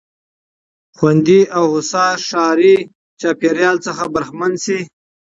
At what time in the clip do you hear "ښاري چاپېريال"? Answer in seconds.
2.27-3.77